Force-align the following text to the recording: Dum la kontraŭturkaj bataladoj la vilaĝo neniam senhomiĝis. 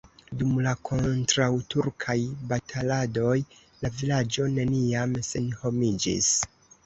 Dum 0.37 0.53
la 0.67 0.71
kontraŭturkaj 0.89 2.15
bataladoj 2.53 3.35
la 3.83 3.91
vilaĝo 3.99 4.47
neniam 4.57 5.13
senhomiĝis. 5.31 6.31